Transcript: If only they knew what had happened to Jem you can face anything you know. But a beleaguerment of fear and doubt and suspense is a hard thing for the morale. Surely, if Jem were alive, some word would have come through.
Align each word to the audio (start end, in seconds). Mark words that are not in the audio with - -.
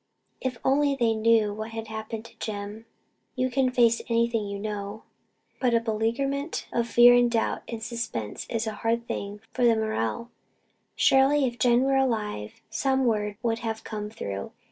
If 0.41 0.57
only 0.65 0.95
they 0.95 1.13
knew 1.13 1.53
what 1.53 1.69
had 1.73 1.85
happened 1.87 2.25
to 2.25 2.35
Jem 2.39 2.87
you 3.35 3.51
can 3.51 3.69
face 3.69 4.01
anything 4.09 4.47
you 4.47 4.57
know. 4.57 5.03
But 5.59 5.75
a 5.75 5.79
beleaguerment 5.79 6.67
of 6.73 6.87
fear 6.87 7.13
and 7.13 7.29
doubt 7.29 7.61
and 7.67 7.83
suspense 7.83 8.47
is 8.49 8.65
a 8.65 8.73
hard 8.81 9.07
thing 9.07 9.41
for 9.53 9.63
the 9.63 9.75
morale. 9.75 10.31
Surely, 10.95 11.45
if 11.45 11.59
Jem 11.59 11.81
were 11.83 11.97
alive, 11.97 12.63
some 12.71 13.05
word 13.05 13.37
would 13.43 13.59
have 13.59 13.83
come 13.83 14.09
through. 14.09 14.53